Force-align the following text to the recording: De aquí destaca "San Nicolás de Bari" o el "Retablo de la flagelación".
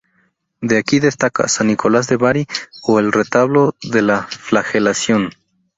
De 0.61 0.79
aquí 0.79 0.99
destaca 0.99 1.47
"San 1.47 1.67
Nicolás 1.67 2.07
de 2.07 2.17
Bari" 2.17 2.47
o 2.81 2.97
el 2.97 3.11
"Retablo 3.11 3.75
de 3.83 4.01
la 4.01 4.23
flagelación". 4.23 5.29